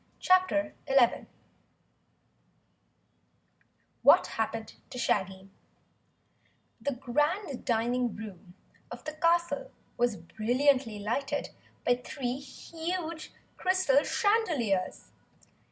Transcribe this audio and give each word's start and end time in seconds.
CHAPTER 0.19 0.73
11 0.87 1.27
What 4.01 4.25
Happened 4.39 4.73
to 4.89 4.97
Shaggy 4.97 5.51
The 6.81 6.93
Grand 6.95 7.63
Dining 7.63 8.15
Room 8.15 8.55
of 8.89 9.03
the 9.03 9.13
castle 9.13 9.69
was 9.97 10.17
brilliantly 10.17 10.97
lighted 10.97 11.51
by 11.85 11.97
three 12.03 12.39
huge 12.39 13.31
crystal 13.57 14.01
chandeliers. 14.03 15.11